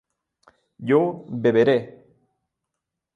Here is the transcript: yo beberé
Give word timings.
yo 0.89 0.99
beberé 1.43 1.77